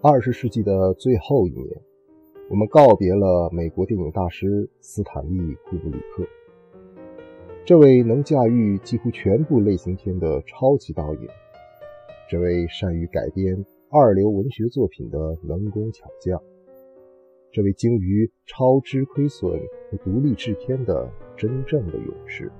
[0.00, 1.66] 二十世纪的最后一年，
[2.48, 6.24] 我们告别了美国电影大师斯坦利·库布里克。
[7.64, 11.28] 这位能驾驭几乎全部类型片的超级导演，
[12.30, 16.40] 这位善于改编二流文学作品的能工巧匠，
[17.50, 19.50] 这位精于超支亏损
[19.90, 22.52] 和独立制片的真正的勇士。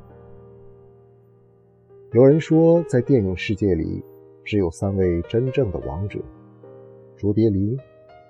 [2.10, 4.02] 有人说，在电影世界里，
[4.42, 6.18] 只有三位真正的王者：
[7.18, 7.76] 卓别林、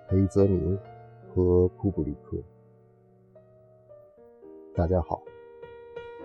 [0.06, 0.78] 黑泽明
[1.28, 2.38] 和库布里克。
[4.74, 5.22] 大家好。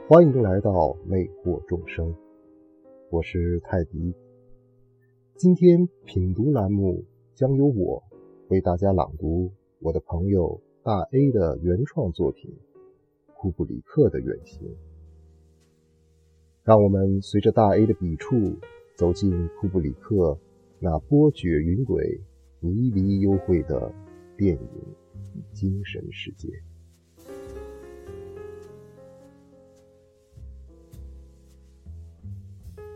[0.08, 2.16] 欢迎来到魅惑众生，
[3.09, 4.13] 我是泰迪。
[5.36, 7.03] 今天品读栏目
[7.36, 8.02] 将由我
[8.48, 12.50] 为大家朗读我的朋友大 A 的原创作品
[13.34, 14.66] 《库布里克的远行》。
[16.64, 18.55] 让我们随着大 A 的笔触，
[18.95, 20.39] 走进库布里克
[20.80, 22.22] 那波谲云诡、
[22.64, 23.94] 迷离幽会的
[24.38, 26.47] 电影精神世界。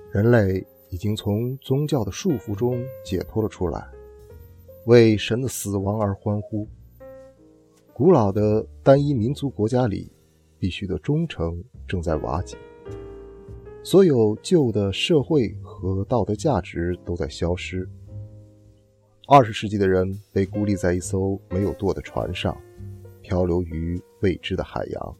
[0.09, 3.85] 人类已经从宗教的束缚中解脱了出来，
[4.85, 6.65] 为神的死亡而欢呼。
[7.93, 10.09] 古老的单一民族国家里，
[10.57, 12.57] 必须的忠诚正在瓦解，
[13.83, 17.87] 所有旧的社会和道德价值都在消失。
[19.29, 22.57] 二十世纪的人被孤立在一艘没有舵的船上，
[23.21, 25.17] 漂流于未知的海洋。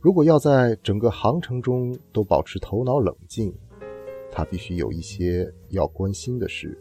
[0.00, 3.52] 如果要在整个航程中都保持头脑冷静，
[4.30, 6.78] 他必须有一些要关心的事，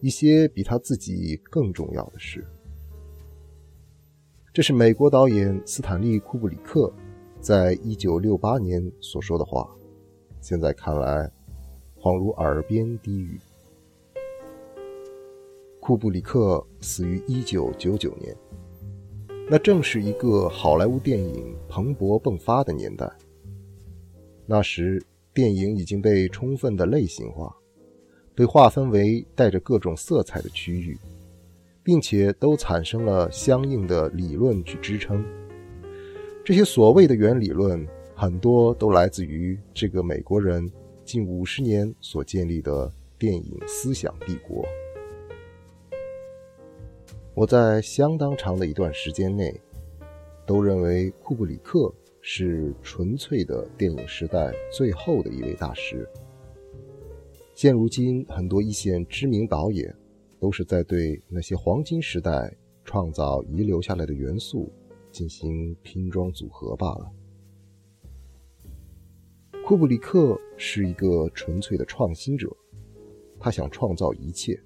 [0.00, 2.42] 一些比他自己更重要的事。
[4.54, 6.90] 这是美国导演斯坦利·库布里克
[7.40, 9.70] 在一九六八年所说的话，
[10.40, 11.30] 现在看来，
[12.00, 13.38] 恍如耳边低语。
[15.90, 18.32] 库布里克死于一九九九年，
[19.48, 23.10] 那正是一个好莱坞电影蓬勃迸发的年代。
[24.46, 25.04] 那时。
[25.32, 27.54] 电影已经被充分的类型化，
[28.34, 30.98] 被划分为带着各种色彩的区域，
[31.84, 35.24] 并且都产生了相应的理论去支撑。
[36.44, 40.68] 这些所谓的原理论，很多都来自于这个美国人
[41.04, 44.64] 近五十年所建立的电影思想帝国。
[47.34, 49.60] 我在相当长的一段时间内，
[50.46, 51.92] 都认为库布里克。
[52.22, 56.06] 是纯粹的电影时代最后的一位大师。
[57.54, 59.96] 现如今，很多一线知名导演
[60.38, 62.54] 都是在对那些黄金时代
[62.84, 64.70] 创造遗留下来的元素
[65.10, 67.10] 进行拼装组合罢了。
[69.64, 72.54] 库布里克是一个纯粹的创新者，
[73.38, 74.62] 他想创造一切，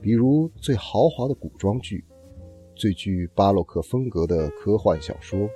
[0.00, 2.04] 比如最豪华的古装剧，
[2.74, 5.48] 最具巴洛克风格的科幻小说。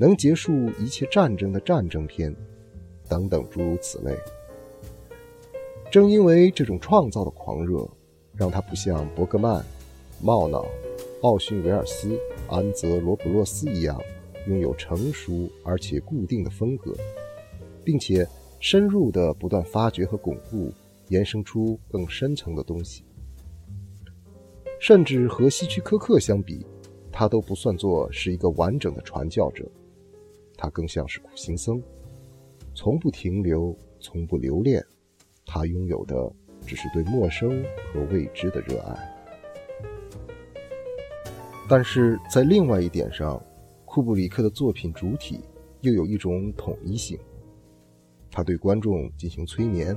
[0.00, 2.32] 能结束一切战争的战争片，
[3.08, 4.16] 等等诸如此类。
[5.90, 7.84] 正因为这种创造的狂热，
[8.32, 9.64] 让他不像伯格曼、
[10.22, 10.64] 茂瑙、
[11.22, 14.00] 奥逊维尔斯、安泽罗普洛斯一样，
[14.46, 16.94] 拥有成熟而且固定的风格，
[17.82, 18.24] 并且
[18.60, 20.72] 深入的不断发掘和巩固，
[21.08, 23.02] 延伸出更深层的东西。
[24.80, 26.64] 甚至和希区柯克相比，
[27.10, 29.68] 他都不算作是一个完整的传教者。
[30.56, 31.82] 他更像是苦行僧，
[32.74, 34.84] 从不停留，从不留恋。
[35.46, 36.14] 他拥有的
[36.66, 39.14] 只是对陌生和未知的热爱。
[41.68, 43.42] 但是在另外一点上，
[43.84, 45.40] 库布里克的作品主体
[45.80, 47.18] 又有一种统一性。
[48.30, 49.96] 他对观众进行催眠，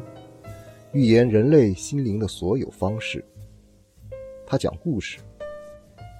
[0.93, 3.23] 预言人类心灵的所有方式。
[4.51, 5.19] 他讲故事，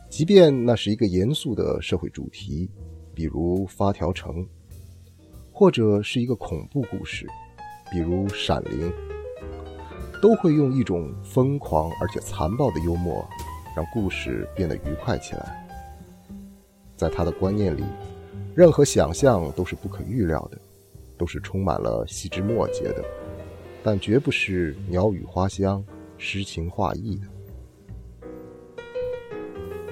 [0.10, 2.72] 即便那是一个严肃的社会主题。
[3.14, 4.36] 比如《发条城》，
[5.52, 7.28] 或者是一个恐怖故事，
[7.92, 8.90] 比如《闪灵》，
[10.22, 13.28] 都会用一种疯狂而且残暴的幽默，
[13.76, 15.68] 让故事变得愉快起来。
[16.96, 17.84] 在他的观念里，
[18.56, 20.58] 任何想象都是不可预料的，
[21.18, 23.04] 都是充满了细枝末节的，
[23.84, 25.84] 但绝不是鸟语花香、
[26.18, 27.28] 诗情画意的。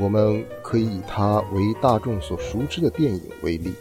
[0.02, 3.70] 我们可以以他为大众所熟知的电影为例，《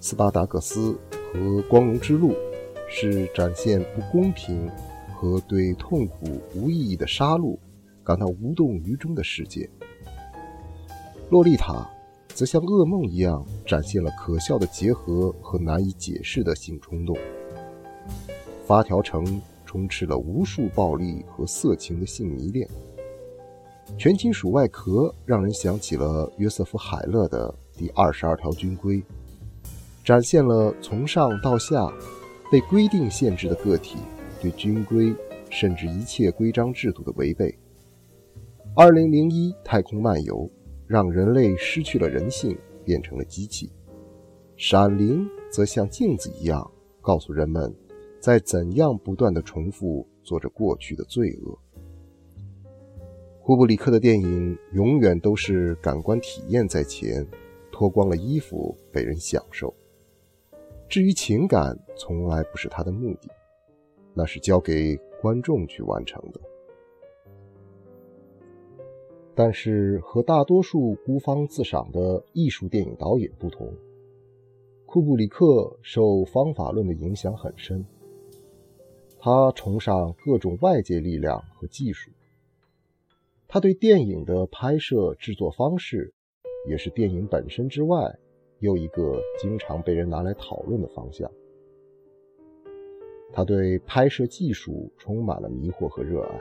[0.00, 0.98] 斯巴达克斯》
[1.30, 1.38] 和
[1.68, 2.32] 《光荣之路》
[2.88, 4.66] 是展现不公平
[5.14, 7.58] 和对痛苦无意义的杀戮
[8.02, 9.60] 感到无动于衷的世界，
[11.28, 11.86] 《洛丽塔》
[12.34, 17.14] 则像噩梦一样展现了可笑的结合和难以解释的性冲动，
[18.66, 19.22] 《发条城》
[19.66, 22.66] 充斥了无数暴力和色情的性迷恋。
[23.96, 28.96] 全金属外壳让人想起了约瑟夫·海勒的《第二十二条军规》，
[30.04, 31.90] 展现了从上到下
[32.50, 33.98] 被规定限制的个体
[34.40, 35.14] 对军规
[35.50, 37.56] 甚至一切规章制度的违背。
[38.76, 40.48] 二零零一太空漫游
[40.86, 43.72] 让人类失去了人性，变成了机器。
[44.56, 46.70] 闪灵则像镜子一样，
[47.00, 47.74] 告诉人们
[48.20, 51.58] 在怎样不断地重复做着过去的罪恶。
[53.48, 57.26] 库布里克的电影永远都是感官体验在前，
[57.72, 59.72] 脱光了衣服被人享受。
[60.86, 63.30] 至于情感，从来不是他的目的，
[64.12, 66.38] 那是交给观众去完成的。
[69.34, 73.72] 但是和大多数孤芳自赏的艺术电影导演不同，
[74.84, 77.82] 库布里克受方法论的影响很深。
[79.18, 82.10] 他崇尚各种外界力量和技术。
[83.50, 86.12] 他对电影的拍摄制作方式，
[86.68, 88.14] 也是电影本身之外
[88.58, 91.30] 又一个经常被人拿来讨论的方向。
[93.32, 96.40] 他对拍摄技术充满了迷惑和热爱。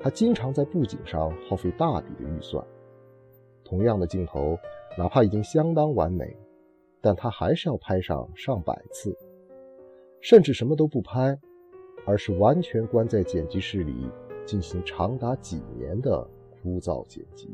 [0.00, 2.66] 他经常在布景上耗费大笔的预算，
[3.62, 4.58] 同样的镜头，
[4.96, 6.34] 哪怕已经相当完美，
[7.02, 9.14] 但他还是要拍上上百次，
[10.22, 11.38] 甚至什么都不拍，
[12.06, 14.10] 而是完全关在剪辑室里
[14.50, 17.48] 进行长达几年的枯燥剪辑。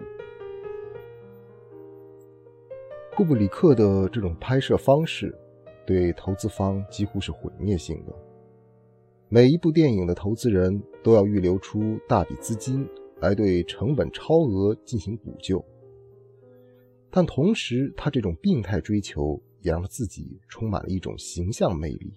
[3.14, 5.36] 库布里克的这种拍摄方式，
[5.86, 8.14] 对投资方几乎是毁灭性的。
[9.28, 12.88] 每一部电影的投资人都要预留出大笔资金
[13.20, 15.62] 来对成本超额进行补救，
[17.10, 22.14] 但同时，他这种病态追求也让自己充满了一种形象魅力，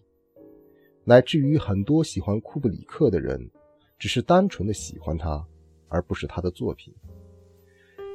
[1.03, 3.51] 乃至于很多喜欢库布里克的人
[3.99, 5.45] 只是单纯的喜欢他，
[5.89, 6.91] 而不是他的作品，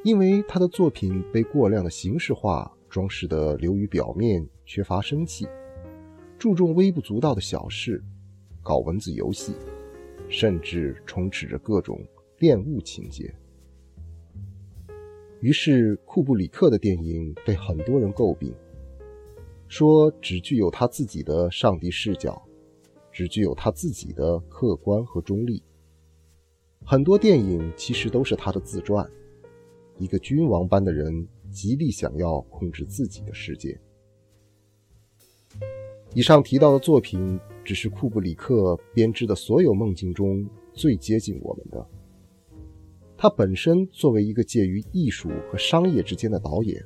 [0.03, 5.47] 因为他的作品被过量的形式化装饰的流于表面，缺乏生气，
[6.39, 8.03] 注重微不足道的小事。
[8.63, 9.55] 搞文字游戏，
[10.31, 12.01] 甚至充斥着各种
[12.39, 13.31] 恋物情节。
[15.41, 18.55] 于是，库布里克的电影被很多人诟病，
[19.69, 22.43] 说只具有他自己的上帝视角，
[23.13, 25.63] 只具有他自己的客观和中立。
[26.85, 29.11] 很多电影其实都是他的自传，
[29.99, 33.79] 一个君王般的人极力想要控制自己的世界。
[36.15, 37.41] 以上提到的作品。
[37.65, 41.89] 只是库布里克编织的所有梦境中最接近我们的。
[43.17, 46.85] 他本身作为一个介于艺术和商业之间的导演，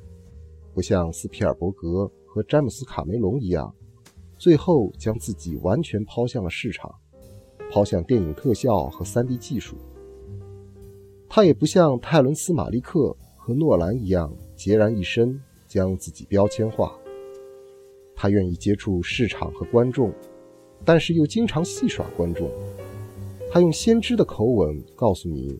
[0.73, 3.75] 不像斯皮尔伯格和詹姆斯卡梅隆一样，
[4.37, 6.89] 最后将自己完全抛向了市场，
[7.69, 9.75] 抛向电影特效和 3D 技术。
[11.29, 16.99] 他也不像泰伦斯马利克和诺兰一样，孑然一身将自己标签化。
[18.15, 20.11] 他愿意接触市场和观众。
[20.85, 22.49] 但是又经常戏耍观众，
[23.51, 25.59] 他用先知的口吻告诉你，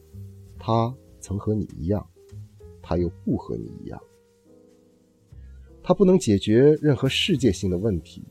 [0.58, 2.10] 他曾和你一样，
[2.82, 4.02] 他又不和你一样。
[5.84, 8.24] 他不能解决任何世界性的问题，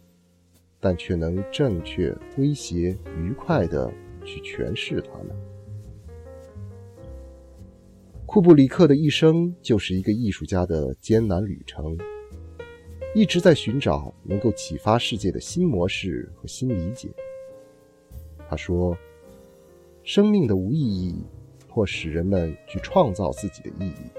[0.80, 3.92] 但却能正确、诙谐、愉快地
[4.24, 5.36] 去诠释它们。
[8.30, 11.96] 库布里克的一生就是一个艺术家的艰难旅程。
[13.14, 17.08] 一直在寻找能够启发世界的新模式和新理解。
[18.46, 18.94] 他说
[20.04, 21.24] ：“生命的无意义，
[21.68, 24.10] 迫使人们去创造自己的意义。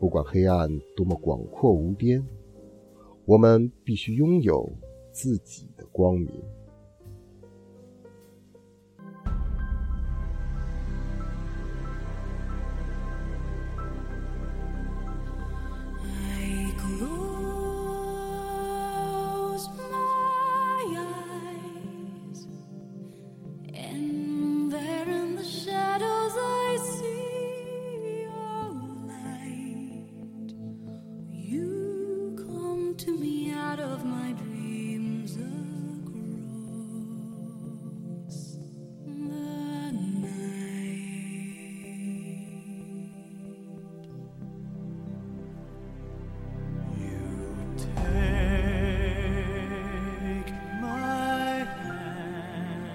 [0.00, 2.26] 不管黑暗多么广阔无边，
[3.26, 4.66] 我们必须拥有
[5.12, 6.32] 自己的光明。”
[32.96, 35.56] To me out of my dreams across
[39.04, 39.94] the night.
[46.96, 48.04] You take
[50.80, 52.88] my hand,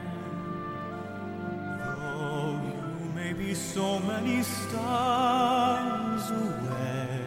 [1.84, 7.19] though you may be so many stars away.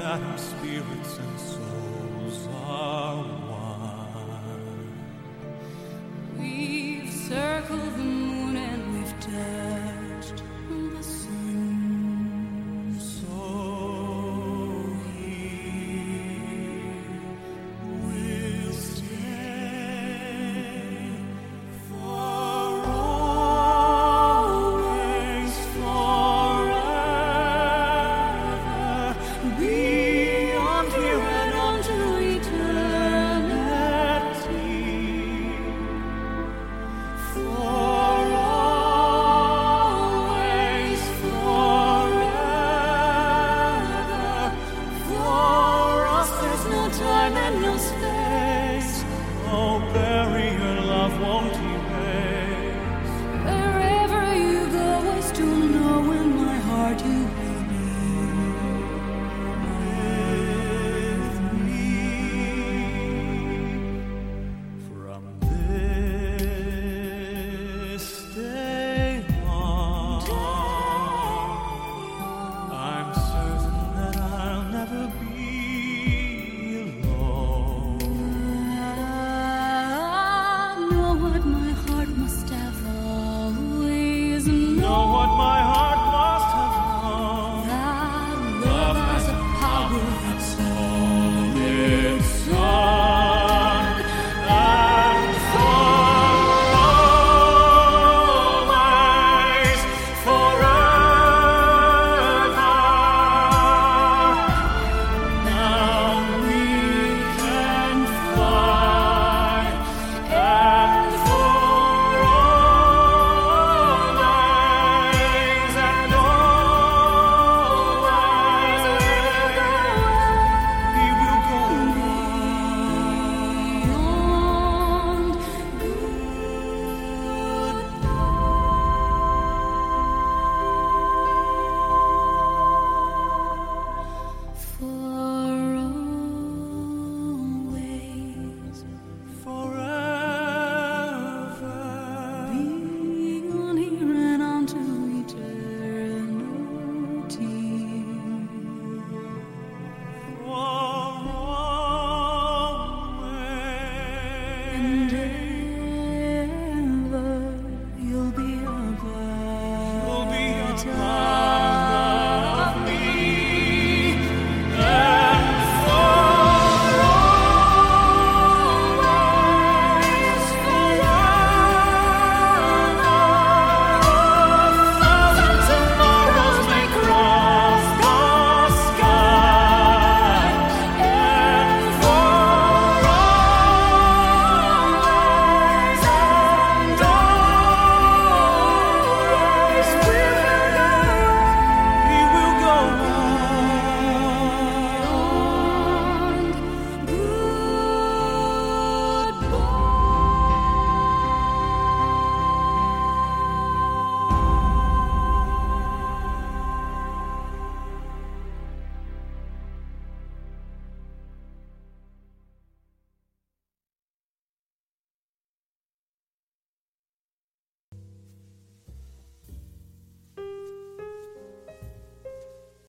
[0.00, 3.49] That spirits and souls are one.